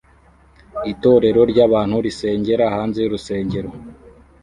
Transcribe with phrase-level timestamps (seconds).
[0.91, 3.69] Itorero ry'abantu risengera hanze y'urusengero